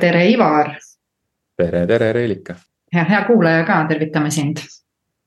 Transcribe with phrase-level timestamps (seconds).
[0.00, 0.74] tere, Ivar.
[1.56, 2.54] tere, tere, Reelika.
[2.92, 4.62] ja hea kuulaja ka, tervitame sind.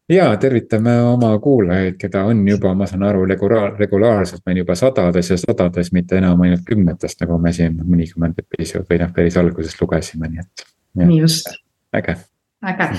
[0.10, 5.30] ja tervitame oma kuulajaid, keda on juba, ma saan aru, regulaar, regulaarselt meil juba sadades
[5.30, 9.82] ja sadades, mitte enam ainult kümnetest, nagu me siin mõnikümmend episood või noh, päris algusest
[9.82, 10.66] lugesime, nii et.
[11.04, 11.54] nii just.
[11.96, 12.18] äge.
[12.66, 12.90] äge,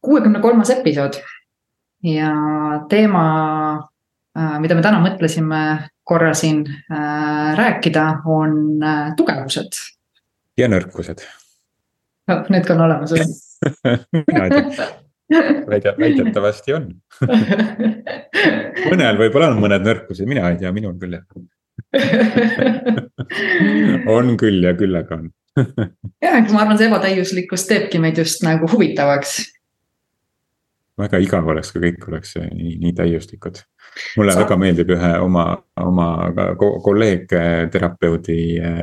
[0.00, 1.20] kuuekümne kolmas episood
[2.02, 2.32] ja
[2.88, 3.26] teema,
[4.38, 5.62] äh, mida me täna mõtlesime
[6.08, 9.76] korra siin äh, rääkida, on äh, tugevused.
[10.58, 11.24] Ja nõrkused.
[12.28, 12.42] No,.
[12.52, 13.24] Need ka on olemas või
[14.28, 14.88] mina ei tea,
[15.68, 16.88] väide, väidetavasti on.
[18.88, 21.24] Mõnel võib-olla on mõned nõrkused, mina ei tea, minul küll jah.
[24.08, 25.28] On küll ja küll aga on.
[26.24, 29.38] Jah, ma arvan, see ebatäiuslikkus teebki meid just nagu huvitavaks.
[30.98, 33.60] Väga igav oleks, kui kõik oleks nii, nii täiuslikud.
[34.18, 34.42] mulle Sa...
[34.42, 35.44] väga meeldib ühe oma,
[35.82, 36.08] oma
[36.84, 38.78] kolleegterapeudi äh,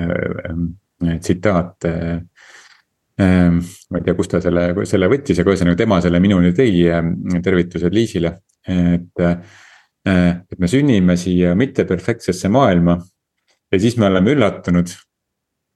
[0.50, 0.56] äh,
[1.00, 2.20] tsitaat äh,
[3.22, 3.52] äh,.
[3.90, 7.02] ma ei tea, kust ta selle, selle võttis, aga ühesõnaga tema selle minuni tõi, äh,
[7.44, 8.38] tervitused Liisile,
[8.68, 9.40] et äh,.
[10.06, 13.00] et me sünnime siia mitteperfektsesse maailma
[13.74, 14.92] ja siis me oleme üllatunud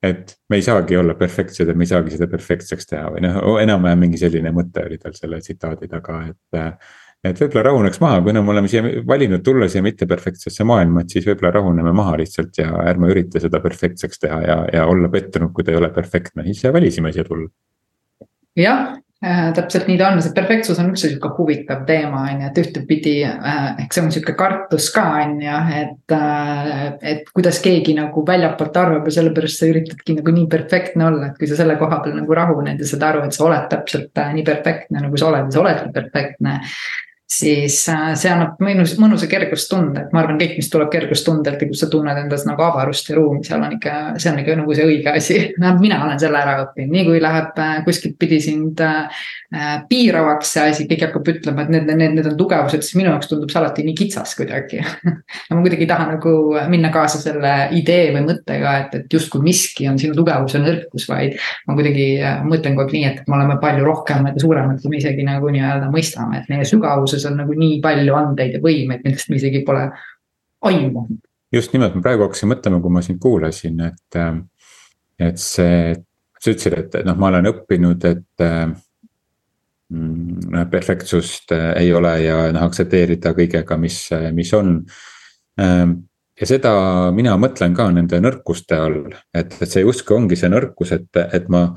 [0.03, 3.57] et me ei saagi olla perfektsed ja me ei saagi seda perfektseks teha või noh,
[3.59, 6.89] enam-vähem mingi selline mõte oli tal selle tsitaadi taga, et.
[7.23, 11.15] Et võib-olla rahuneks maha, kui no me oleme siia valinud tulla siia mitteperfektsesse maailma, et
[11.15, 15.51] siis võib-olla rahuneme maha lihtsalt ja ärme ürita seda perfektseks teha ja, ja olla pettunud,
[15.55, 17.49] kui ta ei ole perfektne, ise valisime siia tulla.
[18.59, 22.47] jah, Äh, täpselt nii ta on, see perfektsus on üldse sihuke huvitav teema, on ju,
[22.47, 26.13] et ühtepidi äh, ehk see on sihuke kartus ka, on ju, et.
[26.15, 31.27] Äh, et kuidas keegi nagu väljapoolt arvab ja sellepärast sa üritadki nagu nii perfektne olla,
[31.29, 34.23] et kui sa selle koha peal nagu rahuned ja saad aru, et sa oled täpselt
[34.37, 36.55] nii perfektne, nagu sa oled ja sa oledki perfektne
[37.29, 41.67] siis äh, see annab mõnus, mõnusa kergustunde, et ma arvan, kõik, mis tuleb kergustundelt ja
[41.69, 44.77] kus sa tunned endas nagu avarust ja ruumi, seal on ikka, see on ikka nagu
[44.77, 45.37] see õige asi.
[45.59, 49.21] vähemalt mina olen selle ära õppinud, nii kui läheb äh, kuskilt pidi sind äh,
[49.89, 53.29] piiravaks see asi, keegi hakkab ütlema, et need, need, need on tugevused, siis minu jaoks
[53.29, 54.81] tundub see alati nii kitsas kuidagi
[55.53, 56.33] ma kuidagi ei taha nagu
[56.73, 61.05] minna kaasa selle idee või mõttega, et, et justkui miski on sinu tugevus ja nõrkus,
[61.09, 61.37] vaid.
[61.69, 62.09] ma kuidagi
[62.49, 65.53] mõtlen kogu aeg nii, et me oleme palju rohkemad ja suuremad, kui me isegi nagu
[65.53, 69.37] nii-öelda mõistame, et meie sügavuses looduses on nagu nii palju andeid ja võimeid, millest me
[69.37, 69.89] isegi pole
[70.61, 71.07] aimu.
[71.51, 74.35] just nimelt, ma praegu hakkasin mõtlema, kui ma sind kuulasin, et, äh,
[75.19, 75.95] et see,
[76.39, 78.67] sa ütlesid, et noh, ma olen õppinud, et äh,
[79.89, 80.67] mm,.
[80.69, 84.83] perfektsust äh, ei ole ja noh, aktsepteerida kõigega, mis, mis on
[85.59, 85.95] ähm,
[86.39, 86.73] ja seda
[87.11, 91.49] mina mõtlen ka nende nõrkuste all, et, et see justkui ongi see nõrkus, et, et
[91.49, 91.69] ma.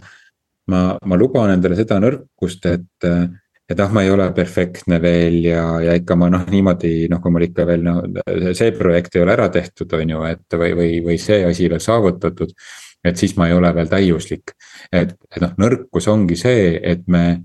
[0.71, 3.07] ma, ma luban endale seda nõrkust, et,
[3.73, 7.33] et ah, ma ei ole perfektne veel ja, ja ikka ma noh, niimoodi noh, kui
[7.35, 8.03] mul ikka veel noh,
[8.57, 11.83] see projekt ei ole ära tehtud, on ju, et või, või, või see asi veel
[11.83, 12.53] saavutatud.
[13.03, 14.53] et siis ma ei ole veel täiuslik,
[14.93, 17.43] et, et noh, nõrkus ongi see, et me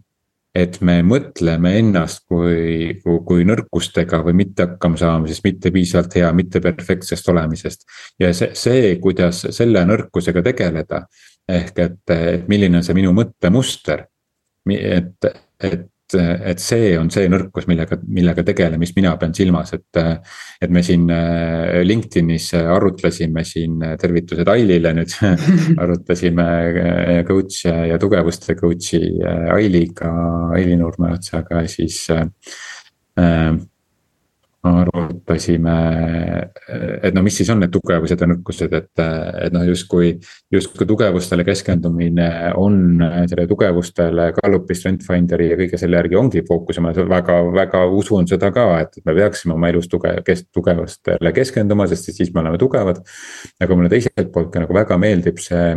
[0.57, 6.31] et me mõtleme ennast kui, kui, kui nõrkustega või mitte hakkama saamisest, mitte piisavalt hea,
[6.33, 7.85] mitte perfektsest olemisest.
[8.19, 11.03] ja see, see, kuidas selle nõrkusega tegeleda,
[11.59, 14.07] ehk et, et milline on see minu mõttemuster.
[14.73, 15.29] et,
[15.61, 15.85] et
[16.15, 20.03] et see on see nõrkus, millega, millega tegelemist mina pean silmas, et.
[20.57, 25.13] et me siin äh, LinkedInis arutlesime siin, tervitused Ailile nüüd
[25.83, 26.47] arutlesime
[26.81, 30.11] äh, coach ja tugevuste coach'i äh, Ailiga,
[30.57, 32.25] Aili Nurme otsaga, siis äh,
[34.81, 35.73] arutasime,
[37.03, 39.03] et no mis siis on need tugevused ja nõrkused, et,
[39.45, 40.13] et noh, justkui.
[40.51, 42.27] justkui tugevustele keskendumine
[42.59, 47.83] on selle tugevustele, Gallupi, Strengthfinderi ja kõige selle järgi ongi fookus ja ma väga, väga
[47.99, 52.43] usun seda ka, et me peaksime oma elus tuge-, kes-, tugevustele keskenduma, sest siis me
[52.43, 53.03] oleme tugevad.
[53.59, 55.75] aga mulle teiselt poolt ka nagu väga meeldib see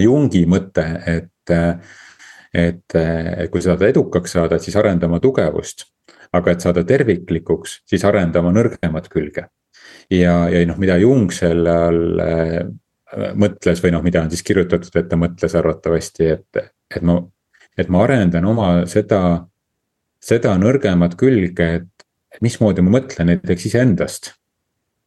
[0.00, 1.52] Jungi mõte, et
[2.54, 5.88] et, et kui sa tahad edukaks saada, siis arenda oma tugevust
[6.32, 9.48] aga et saada terviklikuks, siis arenda oma nõrgemat külge.
[10.10, 12.60] ja, ja noh, mida Jung selle all äh,
[13.38, 16.62] mõtles või noh, mida on siis kirjutatud, et ta mõtles arvatavasti, et,
[16.96, 17.18] et ma,
[17.78, 19.20] et ma arendan oma seda,
[20.22, 24.32] seda nõrgemat külge, et mismoodi ma mõtlen näiteks iseendast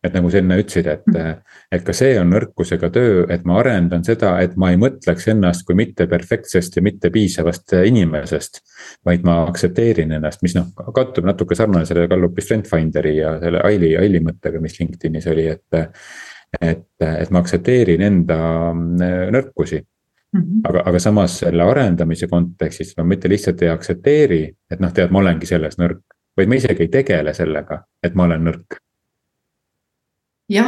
[0.07, 1.41] et nagu sa enne ütlesid, et, mm.
[1.75, 5.65] et ka see on nõrkusega töö, et ma arendan seda, et ma ei mõtleks ennast
[5.67, 8.63] kui mitte perfektsest ja mitte piisavast inimesest.
[9.05, 13.95] vaid ma aktsepteerin ennast, mis noh, kattub natuke sarnane selle Gallupi Strengthfinderi ja selle Aili,
[13.99, 15.83] Aili mõttega, mis LinkedInis oli, et.
[16.61, 18.37] et, et ma aktsepteerin enda
[19.35, 19.83] nõrkusi
[20.35, 20.61] Mm -hmm.
[20.69, 25.19] aga, aga samas selle arendamise kontekstis ma mitte lihtsalt ei aktsepteeri, et noh, tead, ma
[25.19, 26.01] olengi selles nõrk,
[26.37, 28.77] vaid ma isegi ei tegele sellega, et ma olen nõrk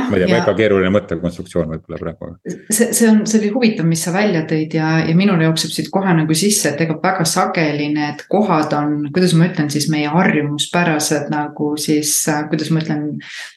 [0.09, 2.33] ma ei tea, väga keeruline mõttekonstruktsioon võib-olla praegu.
[2.67, 5.87] see, see on, see oli huvitav, mis sa välja tõid ja, ja minul jookseb siit
[5.93, 10.09] kohe nagu sisse, et ega väga sageli need kohad on, kuidas ma ütlen siis meie
[10.11, 12.11] harjumuspärased nagu siis,
[12.51, 13.05] kuidas ma ütlen.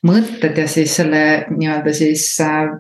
[0.07, 2.71] mõtted ja siis selle nii-öelda siis äh,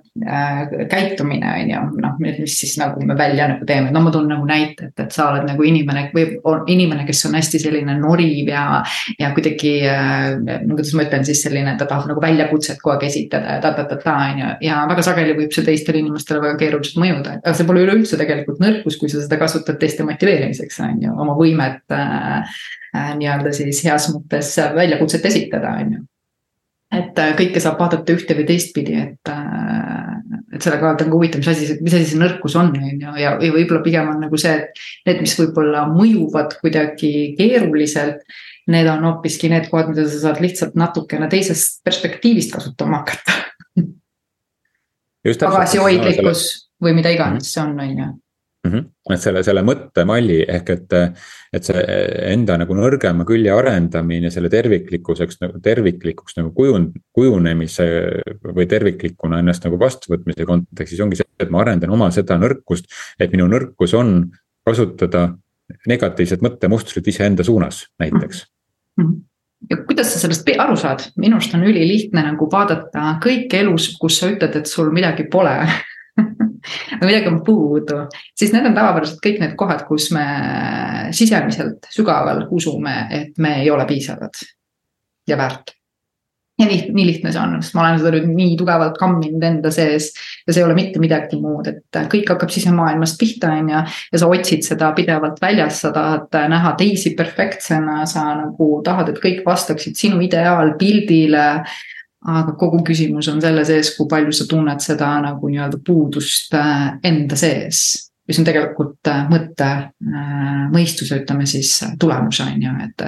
[0.92, 4.46] käitumine on ju, noh, mis siis nagu me välja nagu teeme, no ma toon nagu
[4.46, 6.38] näite, et, et sa oled nagu inimene või
[6.70, 8.84] inimene, kes on hästi selline noriv ja.
[9.18, 13.31] ja kuidagi äh,, kuidas ma ütlen siis selline, ta tahab nagu väljakutset kogu aeg esitada
[13.32, 14.50] esitada ja ta-ta-ta-ta on ju.
[14.68, 18.60] ja väga sageli võib see teistele inimestele väga keeruliselt mõjuda, aga see pole üleüldse tegelikult
[18.62, 22.56] nõrkus, kui sa seda kasutad teiste motiveerimiseks on ju, oma võimet äh,
[22.94, 26.06] äh, nii-öelda siis heas mõttes väljakutset esitada, on ju
[26.92, 31.12] et äh, kõike saab vaadata ühte või teistpidi, et, äh, et selle koha pealt on
[31.14, 33.80] ka huvitav, mis asi see, mis asi see nõrkus on, on ju, ja, ja võib-olla
[33.86, 34.82] pigem on nagu see, et.
[35.08, 38.20] Need, mis võib-olla mõjuvad kuidagi keeruliselt
[38.70, 43.38] need on hoopiski need kohad, mida sa saad lihtsalt natukene teisest perspektiivist kasutama hakata.
[45.22, 46.44] tagasihoidlikkus
[46.82, 48.06] või mida iganes see on, on ju
[48.64, 48.70] mm.
[48.70, 49.14] -hmm.
[49.14, 50.94] et selle, selle mõttemalli ehk et,
[51.52, 51.82] et see
[52.32, 57.86] enda nagu nõrgema külje arendamine selle terviklikkuseks nagu terviklikuks nagu kujun-, kujunemise
[58.42, 62.90] või terviklikuna ennast nagu vastuvõtmise kontekstis ongi see, et ma arendan oma seda nõrkust.
[63.18, 64.30] et minu nõrkus on
[64.66, 65.32] kasutada
[65.88, 68.46] negatiivset mõttemustrit iseenda suunas näiteks.
[69.00, 69.06] Mm.
[69.06, 69.20] -hmm
[69.70, 74.16] ja kuidas sa sellest aru saad, minu arust on ülilihtne nagu vaadata kõike elus, kus
[74.18, 75.54] sa ütled, et sul midagi pole.
[77.00, 78.00] Või midagi on puudu,
[78.38, 80.24] siis need on tavapäraselt kõik need kohad, kus me
[81.14, 84.42] sisemiselt sügaval usume, et me ei ole piisavad
[85.30, 85.74] ja väärt
[86.62, 89.72] ja nii, nii lihtne see on, sest ma olen seda nüüd nii tugevalt kamminud enda
[89.74, 90.10] sees.
[90.46, 93.82] ja see ei ole mitte midagi muud, et kõik hakkab sisemaailmast pihta, on ju.
[94.12, 99.20] ja sa otsid seda pidevalt väljas, sa tahad näha teisi perfektsena, sa nagu tahad, et
[99.22, 101.48] kõik vastaksid sinu ideaalpildile.
[102.22, 106.92] aga kogu küsimus on selle sees, kui palju sa tunned seda nagu nii-öelda puudust äh,
[107.02, 113.04] enda sees mis on tegelikult äh, mõtte, äh, mõistuse, ütleme siis tulemus on ju, et.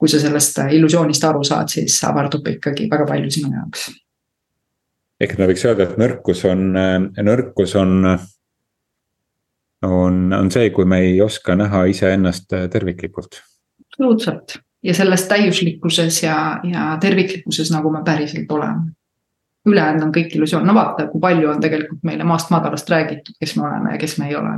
[0.00, 3.88] kui sa sellest illusioonist aru saad, siis avardub ikkagi väga palju sinu jaoks.
[5.20, 6.68] ehk me võiks öelda, et nõrkus on,
[7.30, 8.12] nõrkus on.
[9.86, 13.40] on, on see, kui me ei oska näha iseennast terviklikult.
[13.86, 18.92] absoluutselt ja selles täiuslikkuses ja, ja terviklikkuses, nagu me päriselt oleme
[19.66, 23.56] ülejäänud on kõik illusioon, no vaata, kui palju on tegelikult meile maast madalast räägitud, kes
[23.58, 24.56] me oleme ja kes me ei ole.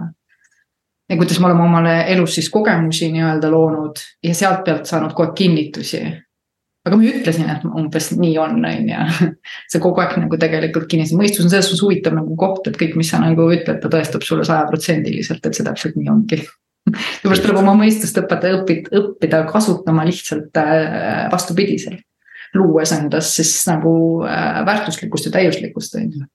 [1.08, 5.28] ja kuidas me oleme omale elus siis kogemusi nii-öelda loonud ja sealt pealt saanud kogu
[5.28, 6.02] aeg kinnitusi.
[6.87, 9.28] aga ma ju ütlesin, et umbes nii on, on ju.
[9.72, 12.96] see kogu aeg nagu tegelikult kinnitab, mõistus on selles suhtes huvitav nagu koht, et kõik,
[13.00, 16.43] mis sa nagu ütled, ta tõestab sulle sajaprotsendiliselt, et see täpselt nii ongi
[17.20, 22.05] seepärast tuleb oma mõistust õppida, õppida, õppida kasutama lihtsalt äh, vastupidiselt
[22.54, 23.92] luues endas siis nagu
[24.26, 26.26] äh, väärtuslikkust ja täiuslikkust, on ju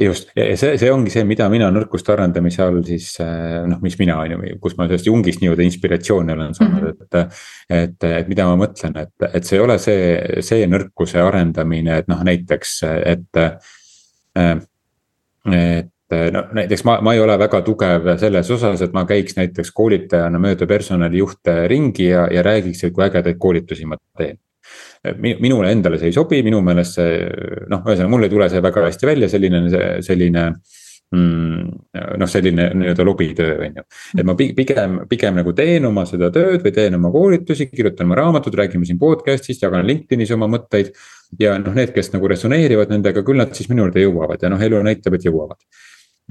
[0.00, 3.98] just ja see, see ongi see, mida mina nõrkuste arendamise all siis äh, noh, mis
[4.00, 7.24] mina on ju, kus ma sellest Jungist nii-öelda inspiratsiooni olen saanud mm, -hmm.
[7.28, 7.42] et.
[7.68, 10.04] et, et mida ma mõtlen, et, et see ei ole see,
[10.40, 13.42] see nõrkuse arendamine, et noh, näiteks, et.
[14.38, 14.62] Äh,
[15.42, 19.72] et no näiteks ma, ma ei ole väga tugev selles osas, et ma käiks näiteks
[19.74, 24.38] koolitajana mööda personalijuhte ringi ja, ja räägiks, et kui ägedaid koolitusi ma teen
[25.22, 27.18] minule endale see ei sobi, minu meelest see
[27.70, 29.62] noh, ühesõnaga mul ei tule see väga hästi välja, selline,
[30.04, 30.44] selline
[31.12, 31.70] mm,
[32.22, 33.86] noh, selline nii-öelda lobitöö on ju.
[34.18, 38.20] et ma pigem, pigem nagu teen oma seda tööd või teen oma koolitusi, kirjutan oma
[38.22, 40.92] raamatud, räägime siin podcast'ist, jagan LinkedInis oma mõtteid.
[41.40, 44.60] ja noh, need, kes nagu resoneerivad nendega, küll nad siis minu juurde jõuavad ja noh,
[44.60, 45.58] elu näitab, et jõuavad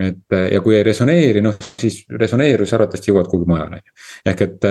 [0.06, 3.96] et ja kui ei resoneeri, noh siis resoneerus arvatavasti jõuavad kuhugi mujale, on ju.
[4.32, 4.68] ehk et,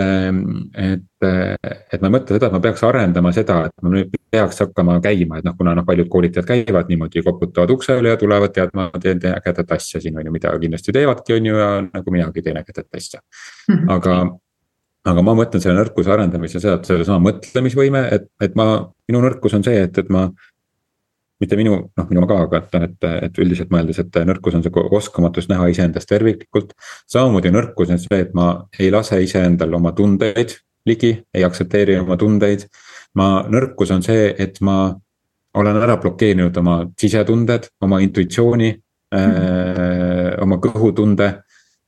[0.90, 1.28] et,
[1.92, 4.98] et ma ei mõtle seda, et ma peaks arendama seda, et ma nüüd peaks hakkama
[5.04, 9.22] käima, et noh, kuna noh, paljud koolitajad käivad niimoodi, koputavad uksele ja tulevad teadma, teen
[9.32, 12.88] ägedat asja siin on ju, mida kindlasti teevadki, on ju, ja nagu minagi teen ägedat
[12.96, 13.22] asja.
[13.70, 13.90] Mhm.
[13.96, 14.20] aga,
[15.10, 18.70] aga ma mõtlen selle nõrkuse arendamise seda, et sellesama mõtlemisvõime, et, et ma,
[19.10, 20.28] minu nõrkus on see, et, et ma
[21.40, 24.82] mitte minu, noh minu ka, aga ütlen, et, et üldiselt mõeldes, et nõrkus on see
[25.00, 26.74] oskamatus näha iseendast terviklikult.
[27.08, 32.16] samamoodi nõrkus on see, et ma ei lase iseendal oma tundeid ligi, ei aktsepteeri oma
[32.20, 32.66] tundeid.
[33.14, 34.94] ma, nõrkus on see, et ma
[35.54, 40.42] olen ära blokeerinud oma sisetunded, oma intuitsiooni mm, -hmm.
[40.42, 41.32] oma kõhutunde.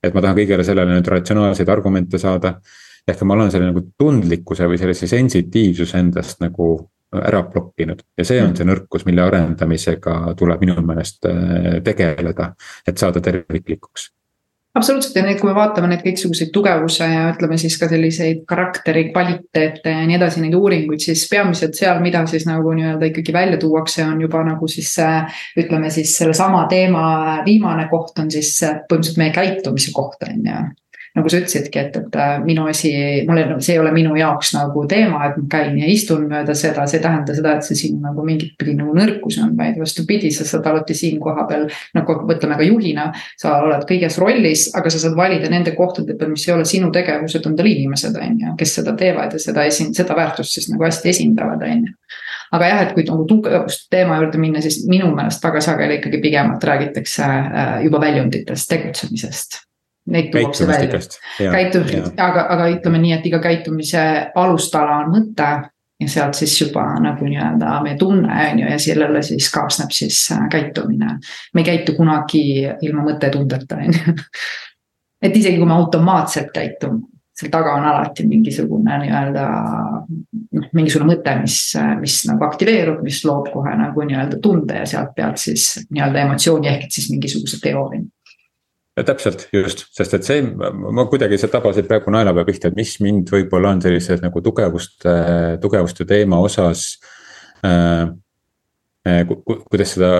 [0.02, 2.60] et ma tahan kõigele sellele nüüd ratsionaalseid argumente saada.
[3.08, 6.90] ehk ma olen selle nagu tundlikkuse või sellise sensitiivsuse endast nagu
[7.20, 12.52] ära blokkinud ja see on see nõrkus, mille arendamisega tuleb minu meelest äh, tegeleda,
[12.88, 14.10] et saada terviklikuks.
[14.78, 15.16] absoluutselt.
[15.16, 19.92] Ja neid, kui me vaatame neid kõiksuguseid tugevuse ja ütleme siis ka selliseid karakteri kvaliteete
[19.92, 24.06] ja nii edasi, neid uuringuid, siis peamiselt seal, mida siis nagu nii-öelda ikkagi välja tuuakse,
[24.08, 24.94] on juba nagu siis
[25.60, 30.62] ütleme siis sellesama teema viimane koht on siis põhimõtteliselt meie käitumise koht on ju
[31.12, 32.90] nagu sa ütlesidki, et, et äh, minu asi,
[33.28, 36.86] mulle, see ei ole minu jaoks nagu teema, et ma käin ja istun mööda seda,
[36.88, 40.30] see ei tähenda seda, et see sinu nagu mingit pidi nagu nõrkus on, vaid vastupidi,
[40.32, 41.66] sa saad alati siin kohapeal.
[41.92, 46.32] nagu mõtleme ka juhina, sa oled kõiges rollis, aga sa saad valida nende kohtade peal,
[46.32, 49.66] mis ei ole sinu tegevused, on tal inimesed, on ju, kes seda teevad ja seda
[49.68, 51.98] esin-, seda väärtust siis nagu hästi esindavad, on ju
[52.52, 56.20] aga jah, et kui nagu tugevust teema juurde minna, siis minu meelest väga sageli ikkagi
[56.24, 59.62] pigemalt räägitakse äh, juba väljunditest, tegutsemisest
[60.10, 60.98] neid tuuakse välja.
[61.38, 64.02] käitumisest, aga, aga ütleme nii, et iga käitumise
[64.34, 65.50] alustala on mõte
[66.02, 70.24] ja sealt siis juba nagu nii-öelda meie tunne on ju ja sellele siis kaasneb siis
[70.32, 71.18] äh, käitumine.
[71.54, 72.42] me ei käitu kunagi
[72.82, 74.16] ilma mõttetundeta on ju.
[75.26, 77.06] et isegi kui me automaatselt käitume,
[77.38, 81.58] seal taga on alati mingisugune nii-öelda noh, mingisugune mõte, mis,
[82.00, 86.72] mis nagu aktiveerub, mis loob kohe nagu nii-öelda tunde ja sealt pealt siis nii-öelda emotsiooni
[86.74, 87.62] ehk et siis mingisuguse
[88.92, 92.98] teo täpselt, just, sest et see, ma kuidagi sa tabasid praegu naelapea pihta, et mis
[93.00, 95.14] mind võib-olla on sellises nagu tugevuste,
[95.62, 96.90] tugevuste teema osas
[97.64, 98.10] äh,
[99.08, 100.10] äh kuidas seda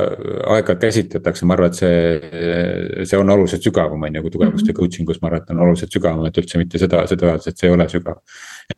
[0.54, 4.78] aeg-ajalt käsitletakse, ma arvan, et see, see on oluliselt sügavam, on ju, kui tugevuste mhm.
[4.80, 7.60] coaching us, ma arvan, et on oluliselt sügavam, et üldse mitte seda, seda öelda, et
[7.60, 8.22] see ei ole sügav.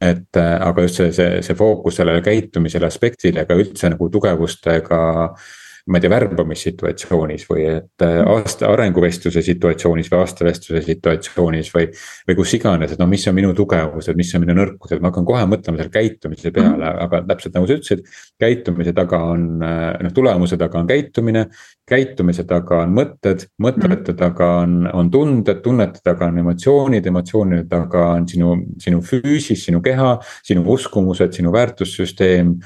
[0.00, 5.04] et äh, aga just see, see, see fookus sellele käitumisele, aspektile, aga üldse nagu tugevustega
[5.28, 5.52] äh,
[5.86, 11.90] ma ei tea, värbamissituatsioonis või et äh, aasta arenguvestluse situatsioonis või aastavestluse situatsioonis või.
[12.28, 15.26] või kus iganes, et no mis on minu tugevused, mis on minu nõrkused, ma hakkan
[15.28, 17.02] kohe mõtlema selle käitumise peale mm, -hmm.
[17.04, 18.04] aga täpselt nagu sa ütlesid.
[18.40, 21.46] käitumise taga on äh, noh, tulemuse taga on käitumine,
[21.88, 24.16] käitumise taga on mõtted, mõtete mm -hmm.
[24.16, 29.82] taga on, on tunded, tunnete taga on emotsioonid, emotsioonide taga on sinu, sinu füüsis, sinu
[29.82, 32.56] keha, sinu uskumused, sinu väärtussüsteem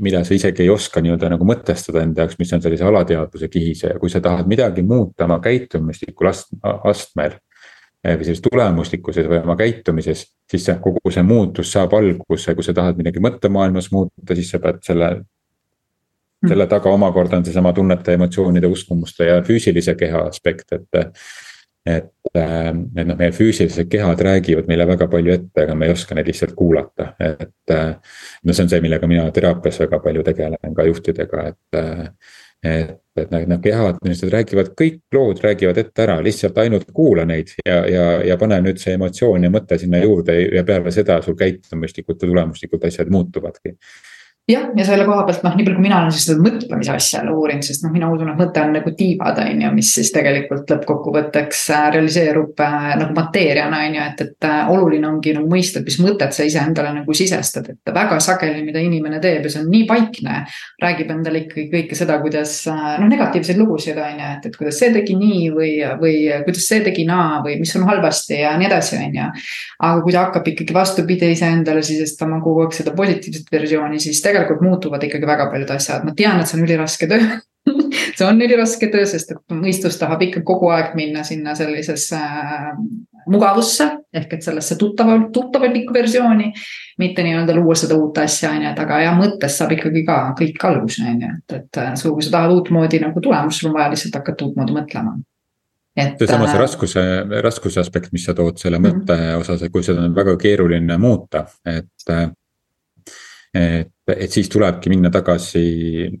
[0.00, 3.84] mida sa isegi ei oska nii-öelda nagu mõtestada enda jaoks, mis on sellise alateadvuse kihis
[3.84, 7.38] ja kui sa tahad midagi muuta oma käitumislikul astmel.
[8.06, 12.66] Äh, või selles tulemuslikkuses või oma käitumises, siis see kogu see muutus saab alguse, kui
[12.66, 15.10] sa tahad midagi mõttemaailmas muuta, siis sa pead selle.
[16.48, 21.18] selle taga omakorda on seesama tunnete, emotsioonide, uskumuste ja füüsilise keha aspekt, et
[21.86, 25.94] et, äh, et noh, meie füüsilised kehad räägivad meile väga palju ette, aga me ei
[25.94, 27.54] oska neid lihtsalt kuulata, et.
[27.70, 27.94] Äh,
[28.44, 31.80] no see on see, millega mina teraapias väga palju tegelen ka juhtidega, et.
[31.80, 32.06] Äh,
[32.58, 37.52] et, et need kehad, millised räägivad, kõik lood räägivad ette ära, lihtsalt ainult kuula neid
[37.62, 41.36] ja, ja, ja pane nüüd see emotsioon ja mõte sinna juurde ja peale seda sul
[41.38, 43.76] käitumuslikult ja tulemuslikult asjad muutuvadki
[44.48, 47.18] jah, ja selle koha pealt noh, nii palju kui mina olen siis seda mõtlemise asja
[47.18, 50.08] jälle uurinud, sest noh, mina usun, et mõte on nagu tiivad, on ju, mis siis
[50.14, 55.50] tegelikult lõppkokkuvõtteks äh, realiseerub äh, nagu mateeriana, on ju, et, et äh, oluline ongi nagu
[55.52, 59.52] mõista, et mis mõtet sa iseendale nagu sisestad, et väga sageli, mida inimene teeb ja
[59.52, 60.38] see on nii paikne.
[60.80, 64.92] räägib endale ikkagi kõike seda, kuidas noh, negatiivseid lugusid on ju, et, et kuidas see
[64.94, 68.96] tegi nii või, või kuidas see tegi naa või mis on halvasti ja nii edasi,
[69.02, 69.28] on ju.
[69.90, 74.37] aga kui ta hakkab ikkagi vastupidi iseendale sisestama kogu aeg seda positiivset versiooni, siis tegelikult
[74.38, 77.38] tegelikult muutuvad ikkagi väga paljud asjad, ma tean, et see on üliraske töö
[78.16, 82.68] see on üliraske töö, sest et mõistus tahab ikka kogu aeg minna sinna sellisesse äh,
[83.28, 86.52] mugavusse ehk et sellesse tuttava, tuttavamikku versiooni.
[86.98, 90.16] mitte nii-öelda luua seda uut asja, on ju, et aga jah, mõttes saab ikkagi ka
[90.38, 93.70] kõik alguse, on ju, et, et äh, sul, kui sa tahad uutmoodi nagu tulemust, sul
[93.70, 95.14] on vaja lihtsalt hakata uutmoodi mõtlema
[95.98, 96.18] et.
[96.18, 97.04] seesama see äh, raskuse,
[97.44, 99.44] raskuse aspekt, mis sa tood selle mõtte mm -hmm.
[99.44, 102.14] osas, et kui seda on väga keeruline muuta, et
[103.54, 105.62] et, et siis tulebki minna tagasi,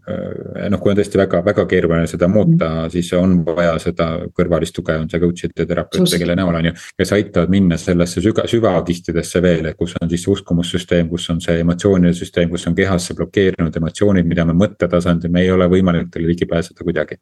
[0.08, 4.08] äh, noh, kui on tõesti väga, väga keeruline seda muuta mm., siis on vaja seda
[4.36, 6.74] kõrvalist tuge, on see coach'ide terapeutide, kelle näol on ju.
[6.98, 11.60] kes aitavad minna sellesse süga, süvakihtidesse veel, et kus on siis uskumussüsteem, kus on see
[11.64, 16.32] emotsioonide süsteem, kus on kehasse blokeerunud emotsioonid, mida me mõttetasandil, me ei ole võimalik talle
[16.32, 17.20] ligi pääseda kuidagi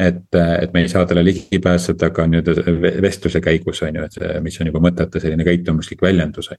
[0.00, 4.16] et, et me ei saa talle ligi pääseda ka nii-öelda vestluse käigus on ju, et
[4.16, 6.50] see, mis on juba mõtete selline käitumuslik väljendus.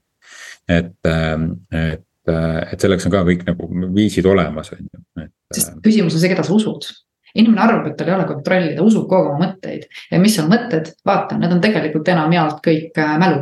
[0.68, 5.28] et, et et, et selleks on ka kõik nagu viisid olemas, on ju.
[5.54, 6.88] sest äh, küsimus on see, keda sa usud.
[7.34, 9.88] Inimene arvab, et tal ei ole kontrolli, ta usub kogu oma mõtteid.
[10.12, 13.38] Ja mis on mõtted, vaata, need on tegelikult enamjaolt kõik äh, mälu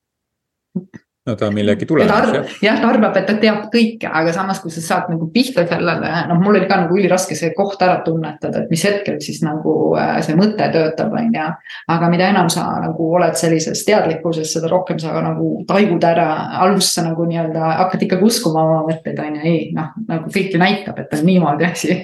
[1.26, 2.54] no ta on millegi tulemus jah.
[2.62, 6.10] jah, ta arvab, et ta teab kõike, aga samas, kui sa saad nagu pihta sellele,
[6.28, 9.74] noh, mul oli ka nagu üliraske see koht ära tunnetada, et mis hetkel siis nagu
[10.00, 11.46] äh, see mõte töötab, on ju.
[11.94, 16.26] aga mida enam sa nagu oled sellises teadlikkuses, seda rohkem sa nagu taigud ära,
[16.64, 20.56] alguses sa nagu nii-öelda hakkad ikkagi uskuma oma mõtteid, on ju, ei noh, nagu kõik
[20.56, 22.00] ju näitab, et on niimoodi asi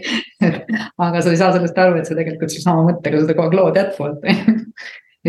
[1.09, 3.83] aga sa ei saa sellest aru, et sa tegelikult sellesama mõttega seda kogu aeg lood
[3.83, 4.23] jätkuvalt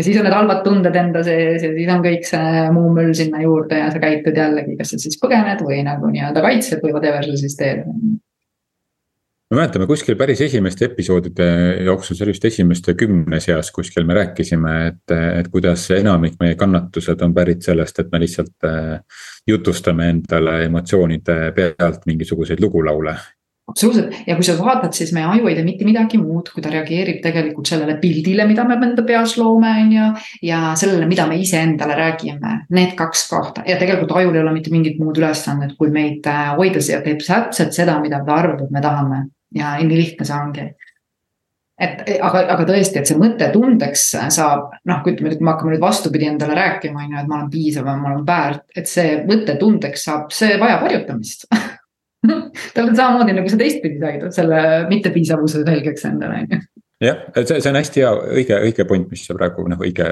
[0.00, 3.12] ja siis on need halvad tunded enda sees ja siis on kõik see muu möll
[3.16, 6.94] sinna juurde ja sa käitud jällegi, kas sa siis põgened või nagu nii-öelda kaitsed või
[6.96, 7.84] whatever sa siis teed.
[9.50, 11.46] Me mäletame kuskil päris esimeste episoodide
[11.82, 16.54] jooksul, see oli vist esimeste kümne seas kuskil me rääkisime, et, et kuidas enamik meie
[16.56, 23.16] kannatused on pärit sellest, et me lihtsalt äh, jutustame endale emotsioonide pealt mingisuguseid lugulaule
[23.70, 24.14] absoluutselt.
[24.26, 27.22] Ja kui sa vaatad, siis meie aju ei tee mitte midagi muud, kui ta reageerib
[27.24, 30.10] tegelikult sellele pildile, mida me enda peas loome, on ju.
[30.50, 33.64] ja sellele, mida me iseendale räägime, need kaks kohta.
[33.66, 37.22] Ja tegelikult ajul ei ole mitte mingit muud ülesannet, kui meid äh, hoida ja teeb
[37.24, 39.24] täpselt seda, mida ta arvab, et me tahame.
[39.54, 40.70] Ja nii lihtne see ongi.
[41.80, 44.02] Et aga, aga tõesti, et see mõte tundeks
[44.34, 47.38] saab, noh, kui ütleme, et me hakkame nüüd vastupidi endale rääkima, on ju, et ma
[47.38, 51.48] olen piisav ja ma olen väärt, et see mõte tundeks saab, see vajab harjutamist
[52.74, 56.60] täpselt samamoodi nagu sa teistpidi said selle mittepiisavuse selgeks endale, on ju.
[57.06, 60.08] jah, et see, see on hästi hea, õige, õige point, mis sa praegu noh, õige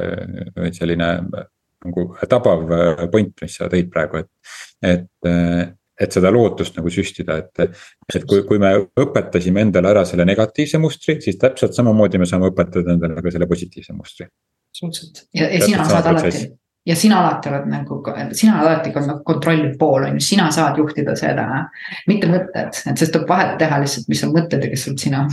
[0.76, 2.64] selline nagu tabav
[3.12, 4.54] point, mis sa tõid praegu, et,
[4.94, 7.80] et et seda lootust nagu süstida, et,
[8.14, 8.70] et kui, kui me
[9.02, 13.48] õpetasime endale ära selle negatiivse mustri, siis täpselt samamoodi me saame õpetada endale ka selle
[13.50, 14.28] positiivse mustri.
[14.70, 16.44] absoluutselt ja, ja sina saad alati
[16.86, 18.00] ja sina alati oled nagu,
[18.32, 21.46] sina oled alati nagu kontrolliv pool on ju, sina saad juhtida seda.
[22.06, 25.26] mitte mõtted, et sest tuleb vahet teha lihtsalt, mis on mõtted ja kes oled sina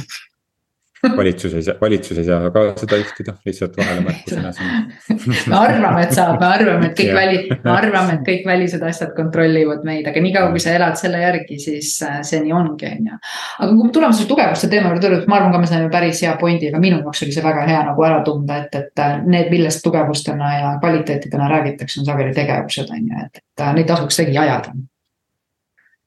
[1.17, 4.51] valitsus ei saa, valitsus ei saa ka seda juhtida, lihtsalt vahele märkusena
[5.51, 9.13] me arvame, et saab, me arvame, et kõik väli, me arvame, et kõik välised asjad
[9.17, 13.11] kontrollivad meid, aga niikaua, kui sa elad selle järgi, siis äh, see nii ongi, on
[13.11, 13.19] ju.
[13.59, 16.33] aga kui me tuleme selle tugevuste teema juurde ma arvan ka, me saime päris hea
[16.41, 19.51] pointi, aga minu jaoks oli see väga hea nagu ära tunda, et, et äh, need,
[19.53, 24.23] millest tugevustena ja kvaliteetidena räägitakse, on sageli tegevused, on ju, et, et äh, neid tasuks
[24.23, 24.75] segi ajada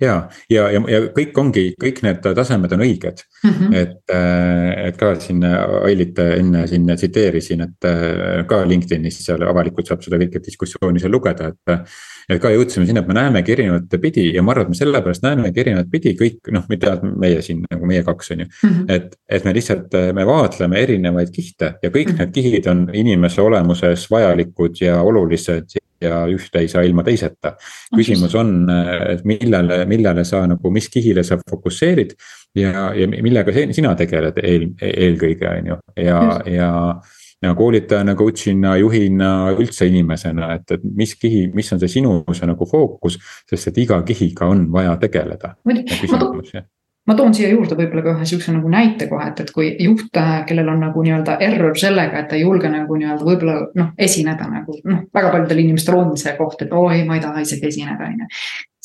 [0.00, 3.50] ja, ja, ja, ja kõik ongi, kõik need tasemed on õiged mm.
[3.50, 3.74] -hmm.
[3.80, 9.90] et, äh, et ka siin Ailit enne siin tsiteerisin, et äh, ka LinkedInis seal avalikult
[9.90, 11.88] saab seda kõike diskussiooni seal lugeda, et
[12.28, 15.22] et ka jõudsime sinna, et me näemegi erinevat pidi ja ma arvan, et me sellepärast
[15.24, 18.68] näemegi erinevat pidi kõik noh, mitte ainult meie siin nagu meie kaks on ju mm.
[18.68, 18.84] -hmm.
[18.92, 22.18] et, et me lihtsalt, me vaatleme erinevaid kihte ja kõik mm -hmm.
[22.18, 27.56] need kihid on inimese olemuses vajalikud ja olulised ja ühte ei saa ilma teiseta.
[27.96, 28.54] küsimus on,
[29.12, 32.14] et millele, millele sa nagu, mis kihile sa fokusseerid
[32.58, 36.72] ja, ja millega sina tegeled eel, eelkõige, on ju, ja, ja
[37.42, 42.48] ja koolitajana, coach'ina, juhina, üldse inimesena, et, et mis kihi, mis on see sinu see
[42.50, 45.54] nagu fookus, sest et iga kihiga on vaja tegeleda.
[45.68, 46.66] muidugi, ma
[47.16, 50.10] toon siia juurde võib-olla ka ühe sihukese nagu näite kohe, et, et kui juht,
[50.48, 54.48] kellel on nagu nii-öelda error sellega, et ta ei julge nagu nii-öelda võib-olla noh, esineda
[54.50, 58.10] nagu noh, väga paljudel inimestel on see koht, et oi, ma ei taha isegi esineda,
[58.10, 58.32] on ju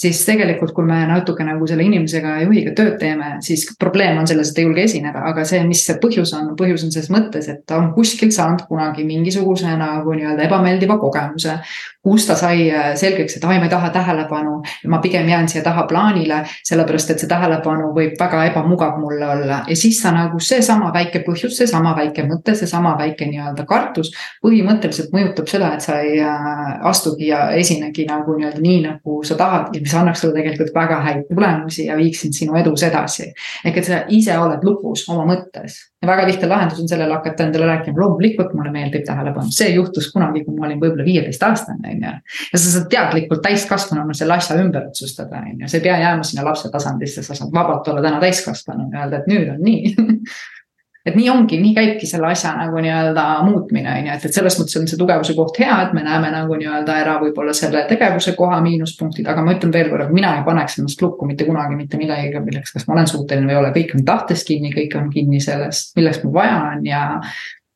[0.03, 4.51] siis tegelikult, kui me natuke nagu selle inimesega, juhiga tööd teeme, siis probleem on selles,
[4.51, 7.63] et ei julge esineda, aga see, mis see põhjus on, põhjus on selles mõttes, et
[7.69, 11.59] ta on kuskil saanud kunagi mingisuguse nagu nii-öelda ebameeldiva kogemuse.
[12.03, 14.57] kus ta sai äh, selgeks, et ai, ma ei taha tähelepanu,
[14.91, 19.61] ma pigem jään siia taha plaanile, sellepärast et see tähelepanu võib väga ebamugav mulle olla
[19.69, 24.11] ja siis sa nagu seesama väike põhjus, seesama väike mõte, seesama väike nii-öelda kartus.
[24.43, 26.59] põhimõtteliselt mõjutab seda, et sa ei äh,
[26.91, 30.99] astugi ja esinegi nagu nii-öelda nii, nagu sa tahad ja mis annaks sulle tegelikult väga
[31.05, 33.31] häid tulemusi ja viiksid sinu edus edasi.
[33.65, 35.79] ehk et sa ise oled lukus oma mõttes.
[36.01, 40.09] Ja väga lihtne lahendus on sellele hakata endale rääkima, loomulikult mulle meeldib tähelepanu, see juhtus
[40.11, 42.15] kunagi, kui ma olin võib-olla viieteistaastane, on ju.
[42.53, 46.27] ja sa saad teadlikult täiskasvanuna selle asja ümber otsustada, on ju, sa ei pea jääma
[46.27, 49.95] sinna lapse tasandisse, sa saad vabalt olla täna täiskasvanu ja öelda, et nüüd on nii
[51.05, 54.55] et nii ongi, nii käibki selle asja nagu nii-öelda muutmine, on ju, et, et selles
[54.59, 58.35] mõttes on see tugevuse koht hea, et me näeme nagu nii-öelda ära võib-olla selle tegevuse
[58.39, 61.99] koha miinuspunktid, aga ma ütlen veel kord, mina ei paneks ennast lukku mitte kunagi mitte
[61.99, 65.11] millegagi, milleks, kas ma olen suuteline või ei ole, kõik on tahtest kinni, kõik on
[65.13, 67.05] kinni sellest, milleks mul vaja on ja.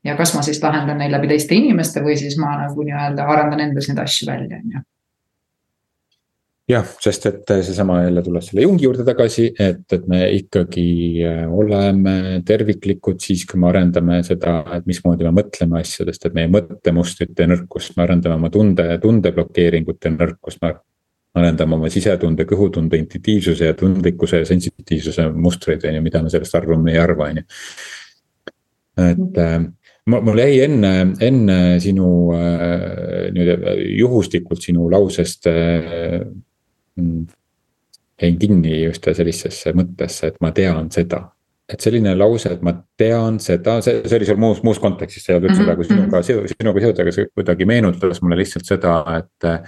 [0.07, 3.67] ja kas ma siis lahendan neid läbi teiste inimeste või siis ma nagu nii-öelda arendan
[3.67, 4.87] endas neid asju välja, on ju
[6.67, 10.87] jah, sest et seesama jälle tulles selle Jungi juurde tagasi, et, et me ikkagi
[11.23, 16.51] äh, oleme terviklikud siis, kui me arendame seda, et mismoodi me mõtleme asjadest, et meie
[16.51, 20.73] mõttemustrite nõrkust, me arendame oma tunde, tundeblokeeringute nõrkust, me
[21.37, 26.57] arendame oma sisetunde, kõhutunde, intuitiivsuse ja tundlikkuse ja sensitiivsuse mustreid, on ju, mida me sellest
[26.59, 27.45] arvame, ei arva, on ju.
[29.07, 29.55] et, äh,
[30.11, 30.91] mul jäi enne,
[31.23, 36.27] enne sinu äh, nii-öelda juhuslikult sinu lausest äh,.
[38.21, 41.29] Jäin kinni just sellisesse mõttesse, et ma tean seda.
[41.67, 45.33] et selline lause, et ma tean seda, see, see oli sul muus, muus kontekstis, see
[45.33, 48.93] ei olnud üldse Mhm, praegu sinuga, sinuga seotud, aga see kuidagi meenutas mulle lihtsalt seda,
[49.17, 49.65] et.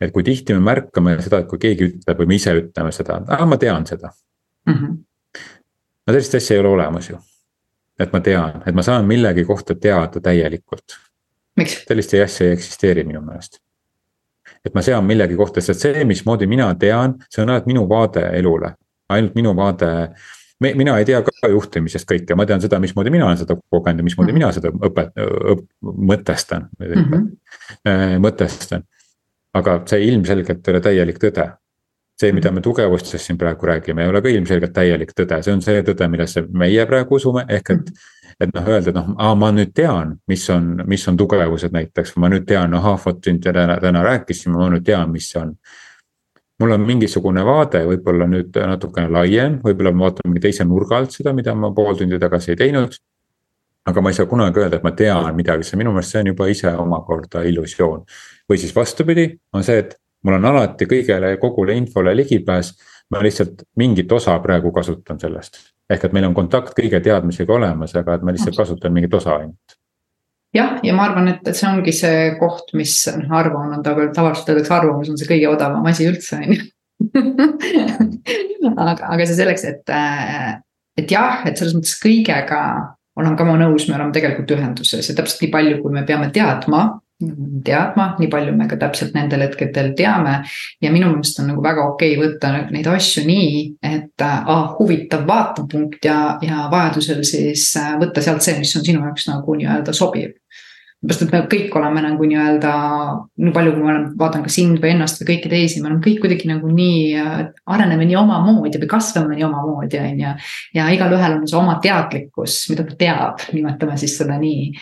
[0.00, 3.20] et kui tihti me märkame seda, et kui keegi ütleb või me ise ütleme seda,
[3.34, 4.10] ah ma tean seda.
[4.66, 4.98] Mhm.
[6.06, 7.18] no sellist asja ei ole olemas ju.
[7.98, 10.98] et ma tean, et ma saan millegi kohta teada täielikult.
[11.86, 13.60] sellist asja ei eksisteeri minu meelest.
[14.64, 18.24] Et ma sean millegi kohta, sest see, mismoodi mina tean, see on ainult minu vaade
[18.38, 18.74] elule,
[19.08, 19.92] ainult minu vaade.
[20.60, 24.04] mina ei tea ka juhtimisest kõike, ma tean seda, mismoodi mina olen seda kogenud ja
[24.04, 24.38] mismoodi Mhm.
[24.38, 25.12] mina seda õpet-,
[25.82, 28.18] mõtestan Mm -hmm.
[28.18, 28.82] mõtestan.
[29.54, 31.52] aga see ilmselgelt ei ole täielik tõde.
[32.20, 35.62] See, mida me tugevustest siin praegu räägime, ei ole ka ilmselgelt täielik tõde, see on
[35.62, 37.92] see tõde, millesse meie praegu usume, ehk et.
[38.38, 42.12] et noh, öelda, et noh, aa, ma nüüd tean, mis on, mis on tugevused näiteks,
[42.22, 45.56] ma nüüd tean, ahah, vot siin täna, täna rääkisime, ma nüüd tean, mis see on.
[46.58, 51.14] mul on mingisugune vaade, võib-olla nüüd natukene laiem, võib-olla ma vaatan mingi teise nurga alt
[51.14, 52.98] seda, mida ma pool tundi tagasi ei teinud
[53.88, 56.30] aga ma ei saa kunagi öelda, et ma tean midagi, see minu meelest see on
[56.32, 58.04] juba ise omakorda illusioon.
[58.50, 62.74] või siis vastupidi, on see, et mul on alati kõigele, kogule infole ligipääs.
[63.10, 65.54] ma lihtsalt mingit osa praegu kasutan sellest,
[65.90, 69.36] ehk et meil on kontakt kõige teadmisega olemas, aga et ma lihtsalt kasutan mingit osa
[69.36, 69.76] ainult.
[70.54, 74.10] jah, ja ma arvan, et, et see ongi see koht, mis noh, arvamus on taga,
[74.12, 76.68] tavaliselt öeldakse, arvamus on see kõige odavam asi üldse, on ju.
[78.88, 79.96] aga, aga see selleks, et,
[80.98, 82.62] et jah, et selles mõttes kõigega
[83.18, 86.30] olen ka ma nõus, me oleme tegelikult ühenduses ja täpselt nii palju, kui me peame
[86.34, 86.84] teadma,
[87.64, 90.36] teadma, nii palju me ka täpselt nendel hetkedel teame.
[90.82, 95.26] ja minu meelest on nagu väga okei okay võtta neid asju nii, et ah, huvitav
[95.26, 100.36] vaatepunkt ja, ja vajadusel siis võtta sealt see, mis on sinu jaoks nagu nii-öelda sobiv
[100.98, 102.70] sellepärast, et me kõik oleme nagu nii-öelda,
[103.38, 106.02] nii palju, kui ma olen, vaatan ka sind või ennast või kõiki teisi, me oleme
[106.02, 107.20] kõik kuidagi nagu nii,
[107.70, 110.32] areneme nii omamoodi või kasvame nii omamoodi, on ju.
[110.74, 114.72] ja igalühel on see oma teadlikkus, mida ta teab, nimetame siis seda nii.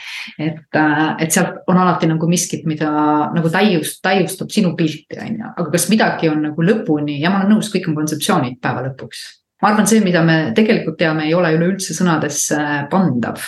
[0.47, 0.81] et,
[1.21, 2.89] et sealt on alati nagu miskit, mida
[3.35, 7.43] nagu täiust, täiustab sinu pilti, on ju, aga kas midagi on nagu lõpuni ja ma
[7.43, 9.27] olen nõus, kõik on kontseptsioonid päeva lõpuks.
[9.61, 13.45] ma arvan, see, mida me tegelikult teame, ei ole üleüldse sõnadesse pandav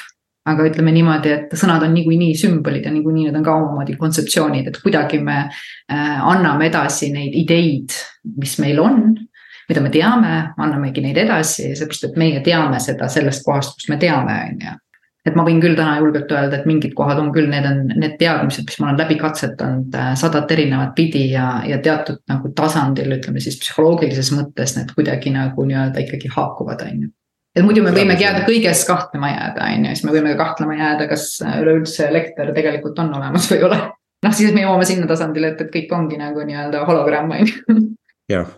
[0.49, 4.71] aga ütleme niimoodi, et sõnad on niikuinii sümbolid ja niikuinii need on ka omamoodi kontseptsioonid,
[4.71, 7.97] et kuidagi me äh, anname edasi neid ideid,
[8.39, 9.03] mis meil on.
[9.69, 13.99] mida me teame, annamegi neid edasi, seepärast et meie teame seda sellest kohast, kus me
[14.01, 14.71] teame, on ju.
[15.29, 18.15] et ma võin küll täna julgelt öelda, et mingid kohad on küll, need on need
[18.23, 23.45] teadmised, mis ma olen läbi katsetanud sadat erinevat pidi ja, ja teatud nagu tasandil, ütleme
[23.45, 27.13] siis psühholoogilises mõttes need kuidagi nagu nii-öelda ikkagi haakuvad, on ju
[27.57, 30.77] et muidu me võimegi jääda kõiges kahtlema jääda, on ju, siis me võime ka kahtlema
[30.79, 33.81] jääda, kas üleüldse elekter tegelikult on olemas või ei ole.
[34.27, 37.79] noh, siis me jõuame sinna tasandile, et, et kõik ongi nagu nii-öelda hologramm, on ju.
[38.35, 38.53] jah,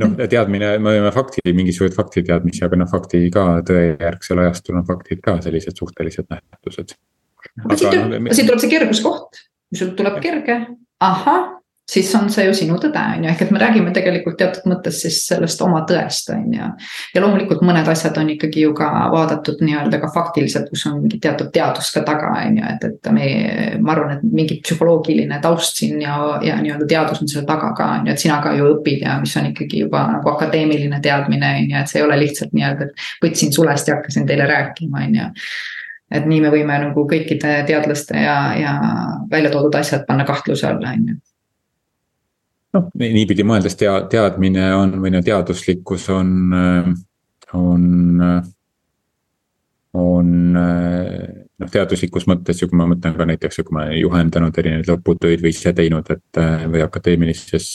[0.00, 5.22] noh teadmine, me võime fakti, mingisuguseid faktiteadmisi, aga noh, fakti ka tõejärgsel ajastul on faktid
[5.24, 6.96] ka sellised suhtelised nähtused.
[6.96, 9.44] siit no, tuleb see kerguskoht,
[9.76, 10.62] sul tuleb kerge,
[11.04, 11.59] ahah
[11.90, 15.00] siis on see ju sinu tõde, on ju, ehk et me räägime tegelikult teatud mõttes
[15.02, 16.68] siis sellest oma tõest, on ju.
[17.14, 21.18] ja loomulikult mõned asjad on ikkagi ju ka vaadatud nii-öelda ka faktiliselt, kus on mingi
[21.22, 23.30] teatud teadus ka taga, on ju, et, et me,
[23.82, 27.88] ma arvan, et mingi psühholoogiline taust siin ja, ja nii-öelda teadus on selle taga ka,
[27.98, 31.54] on ju, et sina ka ju õpid ja mis on ikkagi juba nagu akadeemiline teadmine,
[31.64, 35.06] on ju, et see ei ole lihtsalt nii-öelda, et võtsin sulest ja hakkasin teile rääkima,
[35.08, 35.32] on ju.
[36.10, 38.72] Et nii me võime nagu kõikide teadlaste ja, ja
[39.30, 41.18] välja toodud asjad panna kahtluse alla, on ju
[42.76, 46.32] noh, niipidi mõeldes tea-, teadmine on või no teaduslikkus on,
[47.56, 47.84] on,
[50.00, 54.90] on noh, teaduslikus mõttes ju, kui ma mõtlen ka näiteks, kui ma olen juhendanud erinevaid
[54.92, 57.70] lõputöid või ise teinud, et või akadeemilises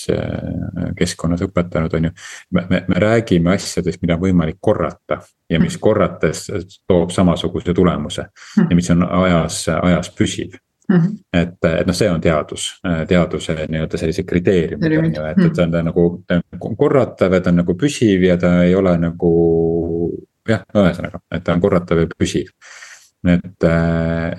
[0.97, 2.13] keskkonnas õpetanud, on ju.
[2.55, 5.19] me, me, me räägime asjadest, mida on võimalik korrata
[5.51, 6.47] ja mis korrates
[6.87, 8.29] toob samasuguse tulemuse
[8.63, 10.55] ja mis on ajas, ajas püsiv
[10.89, 11.17] Mm -hmm.
[11.33, 12.67] et, et noh, see on teadus,
[13.07, 17.33] teaduse nii-öelda sellise kriteeriumid on ju, et, et ta on ta nagu ta on korratav
[17.33, 19.31] ja ta on nagu püsiv ja ta ei ole nagu.
[20.49, 22.51] jah, ühesõnaga, et ta on korratav ja püsiv.
[23.25, 23.63] et,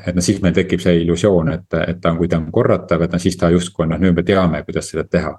[0.07, 3.03] et noh, siis meil tekib see illusioon, et, et ta on, kui ta on korratav,
[3.03, 5.33] et noh, siis ta justkui noh nüüd me teame, kuidas seda teha.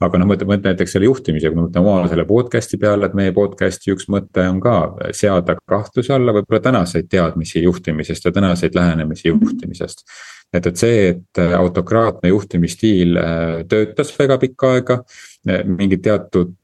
[0.00, 3.14] aga noh, mõtle, mõtle näiteks selle juhtimise, kui me mõtleme oma selle podcast'i peale, et
[3.14, 4.76] meie podcast'i üks mõte on ka
[5.12, 10.04] seada kahtluse alla võib-olla tänaseid teadmisi juhtimisest ja tänaseid lähenemisi juhtimisest
[10.52, 13.18] et, et see, et autokraatne juhtimisstiil
[13.70, 14.96] töötas väga pikka aega
[15.66, 16.56] mingil teatud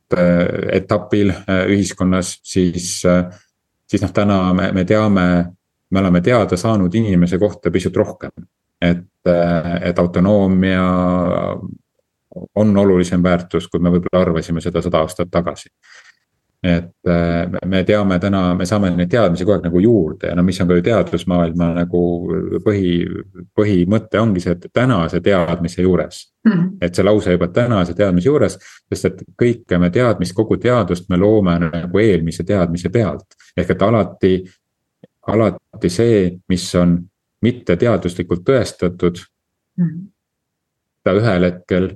[0.72, 1.32] etapil
[1.66, 3.00] ühiskonnas, siis.
[3.86, 5.26] siis noh, täna me, me teame
[5.90, 8.30] me oleme teada saanud inimese kohta pisut rohkem.
[8.80, 9.06] et,
[9.80, 10.82] et autonoomia
[12.54, 15.70] on olulisem väärtus, kui me võib-olla arvasime seda sada aastat tagasi
[16.66, 20.42] et äh, me teame täna, me saame neid teadmisi kogu aeg nagu juurde ja no
[20.46, 22.02] mis on ka ju teadusmaailma nagu
[22.64, 22.92] põhi,
[23.56, 26.52] põhimõte ongi see, et tänase teadmise juures mm.
[26.52, 26.70] -hmm.
[26.80, 28.58] et see lause juba tänase teadmise juures,
[28.92, 33.38] sest et kõike me teadmist, kogu teadust me loome nagu eelmise teadmise pealt.
[33.56, 34.32] ehk et alati,
[35.26, 36.98] alati see, mis on
[37.42, 39.22] mitteteaduslikult tõestatud
[39.76, 39.84] mm.
[39.84, 40.02] -hmm.
[41.04, 41.94] ta ühel hetkel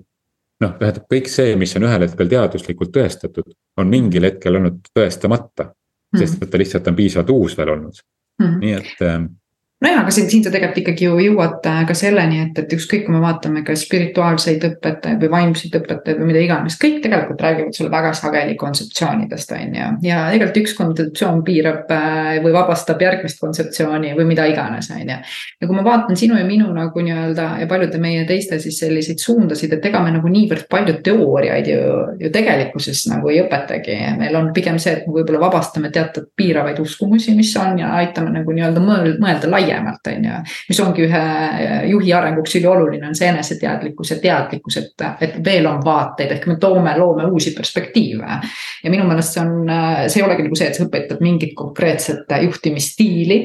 [0.60, 5.70] noh, tähendab kõik see, mis on ühel hetkel teaduslikult tõestatud, on mingil hetkel olnud tõestamata.
[6.16, 6.42] sest mhm.
[6.42, 8.58] et ta lihtsalt on piisavalt uus veel olnud mm, -hmm.
[8.58, 9.24] nii et ähm,
[9.80, 13.06] nojah, aga siin, siin sa tegelikult ikkagi ju jõuad äh, ka selleni, et, et ükskõik,
[13.06, 17.76] kui me vaatame ka spirituaalseid õpetajaid või vaimseid õpetajaid või mida iganes, kõik tegelikult räägivad
[17.76, 19.86] sulle väga sageli kontseptsioonidest, on ju.
[20.04, 25.16] ja tegelikult üks kontseptsioon piirab äh, või vabastab järgmist kontseptsiooni või mida iganes, on ju.
[25.16, 29.24] ja kui ma vaatan sinu ja minu nagu nii-öelda ja paljude meie teiste siis selliseid
[29.24, 31.80] suundasid, et ega me nagu niivõrd palju teooriaid ju,
[32.20, 33.96] ju tegelikkuses nagu ei õpetagi.
[34.20, 38.36] meil on pigem see, et me võib-olla vabastame teatud piiravaid uskumusi, mis on ja aitame
[38.36, 40.40] nagu nii-öelda mõelda laiemalt laiemalt, on ju.
[40.68, 41.22] mis ongi ühe
[41.90, 46.58] juhi arenguks ülioluline, on see eneseteadlikkus ja teadlikkus, et, et veel on vaateid, ehk me
[46.60, 48.40] toome, loome uusi perspektiive.
[48.84, 49.72] ja minu meelest see on,
[50.06, 53.40] see ei olegi nagu see, et sa õpetad mingit konkreetset juhtimisstiili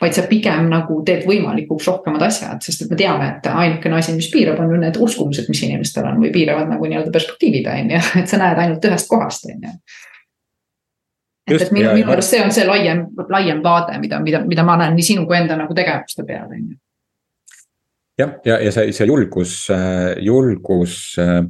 [0.00, 4.14] vaid sa pigem nagu teed võimalikuks rohkemad asjad, sest et me teame, et ainukene asi,
[4.16, 7.92] mis piirab, on ju need uskumused, mis inimestel on või piiravad nagu nii-öelda perspektiivid, on
[7.92, 9.74] ju, et sa näed ainult ühest kohast, on ju
[11.46, 14.76] et, et minu, minu arust see on see laiem, laiem vaade, mida, mida, mida ma
[14.80, 16.76] näen nii sinu kui enda nagu tegevuste peal, on ju.
[18.18, 19.54] jah, ja, ja, ja see, see julgus,
[20.24, 21.40] julgus äh,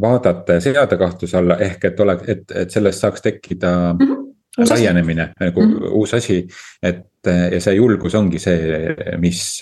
[0.00, 4.06] vaadata ja seada kahtluse alla ehk et oleks, et, et sellest saaks tekkida mm.
[4.06, 4.22] -hmm
[4.56, 5.88] laienemine nagu mm -hmm.
[5.90, 6.46] uus asi,
[6.82, 7.06] et
[7.52, 9.60] ja see julgus ongi see, mis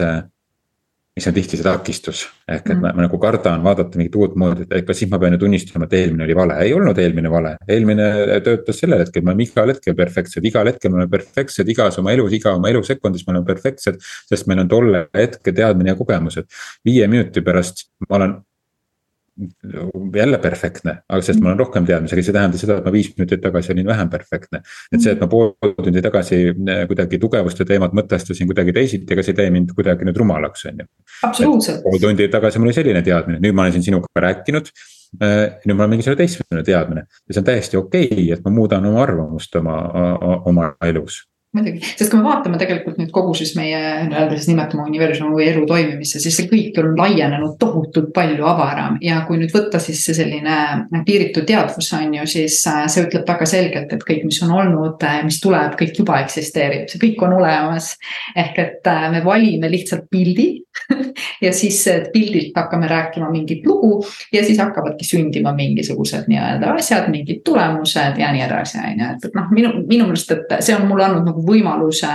[1.15, 2.25] mis on tihti see takistus.
[2.51, 5.37] ehk et ma, ma nagu kardan vaadata mingit uut moodi, et kas siis ma pean
[5.37, 7.53] ju tunnistama, et eelmine oli vale, ei olnud eelmine vale.
[7.71, 8.09] eelmine
[8.47, 12.15] töötas sellel hetkel, me oleme igal hetkel perfektsed, igal hetkel me oleme perfektsed, igas oma
[12.17, 14.01] elus, iga oma elusekundis me oleme perfektsed.
[14.03, 16.51] sest meil on tolle hetke teadmine ja kogemused.
[16.85, 18.37] viie minuti pärast ma olen
[20.15, 22.93] jälle perfektne, aga sest mul on rohkem teadmisi, aga see ei tähenda seda, et ma
[22.95, 24.61] viis minutit tagasi olin vähem perfektne.
[24.93, 29.27] et see, et ma pool tundi tagasi eh, kuidagi tugevuste teemat mõtestasin kuidagi teisiti, ega
[29.27, 30.89] see ei tee mind kuidagi nüüd rumalaks, on ju.
[31.27, 31.83] absoluutselt.
[31.83, 34.71] pool tundi tagasi mul oli selline teadmine, nüüd ma olen siin sinuga rääkinud.
[35.23, 38.55] Eh, nüüd mul on mingisugune teistsugune teadmine ja see on täiesti okei okay,, et ma
[38.55, 39.77] muudan oma arvamust oma,
[40.51, 41.21] oma elus
[41.55, 45.47] muidugi, sest kui me vaatame tegelikult nüüd kogu siis meie nii-öelda siis nimetame universumi või
[45.53, 48.99] elu toimimisse, siis see kõik on laienenud tohutult palju avaram.
[49.05, 50.57] Ja kui nüüd võtta siis see selline
[51.07, 54.99] piiritu teadvus on ju, siis äh, see ütleb väga selgelt, et kõik, mis on olnud,
[55.07, 57.95] äh, mis tuleb, kõik juba eksisteerib, see kõik on olemas.
[58.37, 60.49] ehk et äh, me valime lihtsalt pildi
[61.45, 67.45] ja siis pildilt hakkame rääkima mingit lugu ja siis hakkavadki sündima mingisugused nii-öelda asjad, mingid
[67.47, 71.07] tulemused ja nii edasi, on ju, et noh, minu, minu meelest, et see on mulle
[71.07, 72.11] andnud nagu võimaluse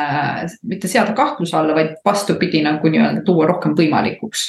[0.69, 4.45] mitte seada kahtluse alla, vaid vastupidi nagu nii-öelda tuua rohkem võimalikuks.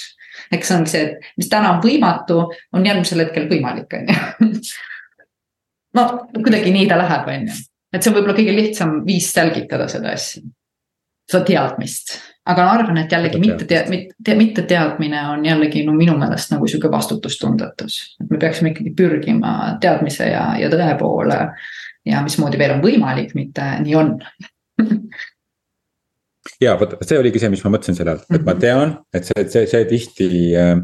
[0.52, 2.40] eks see ongi see, et mis täna on võimatu,
[2.72, 4.50] on järgmisel hetkel võimalik, on ju.
[5.98, 6.06] no
[6.38, 7.60] kuidagi nii ta läheb, on ju,
[7.92, 10.42] et see on võib-olla kõige lihtsam viis selgitada seda asja,
[11.30, 12.18] seda teadmist
[12.50, 16.54] aga ma arvan, et jällegi mitte tead-, mitte, mitte teadmine on jällegi no minu meelest
[16.54, 18.00] nagu sihuke vastutustundetus.
[18.20, 21.40] et me peaksime ikkagi pürgima teadmise ja, ja tõe poole
[22.06, 24.16] ja mismoodi veel on võimalik, mitte nii on
[26.64, 28.62] ja vot see oligi see, mis ma mõtlesin selle alt, et ma mhm.
[28.62, 30.74] tean, et see, see, see tihti äh,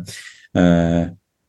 [0.59, 1.03] äh,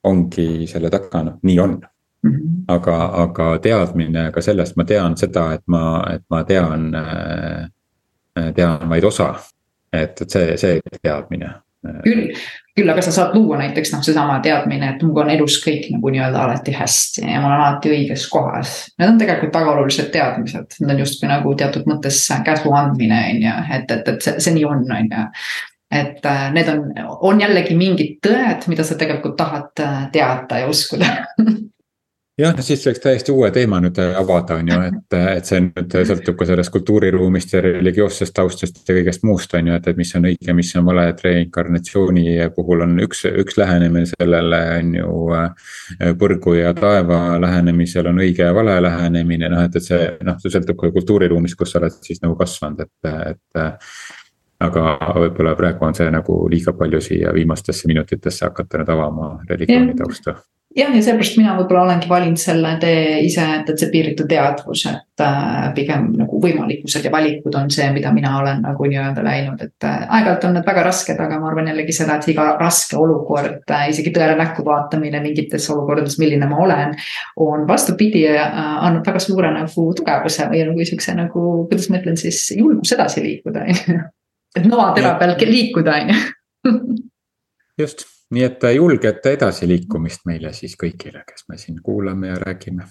[0.08, 1.78] ongi selle taga, noh, nii on.
[2.24, 2.64] -hmm.
[2.68, 5.84] aga, aga teadmine ka sellest, ma tean seda, et ma,
[6.14, 7.70] et ma tean äh,,
[8.56, 9.36] tean vaid osa.
[9.94, 11.54] et, et see, see teadmine
[12.04, 12.34] küll,
[12.78, 16.12] küll aga sa saad luua näiteks noh, seesama teadmine, et minuga on elus kõik nagu
[16.14, 18.76] nii-öelda alati hästi ja ma olen alati õiges kohas.
[19.00, 23.42] Need on tegelikult väga olulised teadmised, need on justkui nagu teatud mõttes käsu andmine on
[23.48, 25.26] ju, et, et, et see, see nii on, on ju.
[25.98, 26.84] Et äh, need on,
[27.30, 31.14] on jällegi mingid tõed, mida sa tegelikult tahad äh, teada ja uskuda
[32.38, 35.62] jah, siis võiks täiesti uue teema nüüd äh, avada, on ju, et, äh, et see
[35.64, 39.88] nüüd äh, sõltub ka sellest kultuuriruumist ja religioossest taustast ja kõigest muust, on ju, et,
[39.90, 44.62] et mis on õige, mis on vale, et reinkarnatsiooni puhul on üks, üks lähenemine sellele
[44.76, 45.16] on ju.
[46.20, 50.54] põrgu ja taeva lähenemisel on õige ja vale lähenemine, noh, et, et see noh, see
[50.54, 53.64] sõltub ka kultuuriruumist, kus sa oled siis nagu kasvanud, et, et
[54.68, 54.84] aga
[55.24, 60.38] võib-olla praegu on see nagu liiga palju siia viimastesse minutitesse hakata nüüd avama religiooni tausta
[60.78, 64.84] jah, ja seepärast mina võib-olla olengi valinud selle tee ise, et, et see piiritu teadvus,
[64.90, 69.64] et äh, pigem nagu võimalikkused ja valikud on see, mida mina olen nagu nii-öelda läinud,
[69.66, 72.98] et äh, aeg-ajalt on need väga rasked, aga ma arvan jällegi seda, et iga raske
[73.00, 76.98] olukord äh,, isegi tõele näkku vaatamine mingites olukordades, milline ma olen.
[77.48, 82.20] on vastupidi äh,, annab väga suure nagu tugevuse või nagu siukse nagu, kuidas ma ütlen
[82.20, 84.04] siis, julgus edasi liikuda, on ju.
[84.58, 86.78] et noatera peal liikuda, on ju.
[87.82, 92.88] just nii et julget edasiliikumist meile siis kõigile, kes me siin kuulame ja räägime.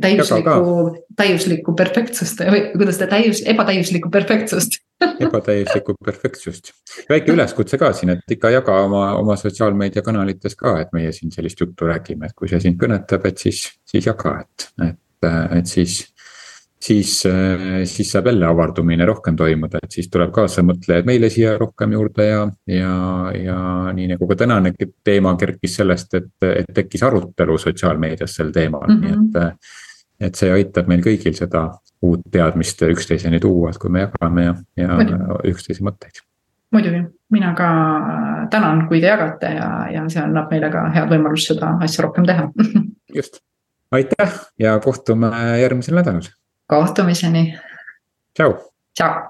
[0.00, 4.80] täiuslikku, täiuslikku perfektsust või kuidas ta täius, ebatäiuslikku perfektsust
[5.26, 6.72] ebatäiuslikku perfektsust.
[7.08, 11.60] väike üleskutse ka siin, et ikka jaga oma, oma sotsiaalmeediakanalites ka, et meie siin sellist
[11.60, 16.00] juttu räägime, et kui see sind kõnetab, et siis, siis jaga, et, et, et siis
[16.82, 21.94] siis, äh, siis saab jälle avardumine rohkem toimuda, et siis tuleb kaasamõtlejaid meile siia rohkem
[21.94, 22.96] juurde ja, ja,
[23.38, 23.58] ja
[23.94, 28.98] nii nagu ka tänane teema kerkis sellest, et, et tekkis arutelu sotsiaalmeedias sel teemal mm,
[28.98, 29.06] -hmm.
[29.06, 29.42] nii et.
[29.44, 29.80] Äh,
[30.22, 31.64] et see aitab meil kõigil seda
[32.06, 34.98] uut teadmist üksteiseni tuua, et kui me jagame ja, ja
[35.50, 36.20] üksteise mõtteid.
[36.70, 37.70] muidugi, mina ka
[38.50, 42.28] tänan, kui te jagate ja, ja see annab meile ka head võimalust seda asja rohkem
[42.28, 42.46] teha
[43.18, 43.42] just,
[43.90, 46.30] aitäh ja kohtume järgmisel nädalal
[46.72, 47.60] kohtumiseni.
[48.32, 48.56] tšau.
[48.96, 49.28] tšau.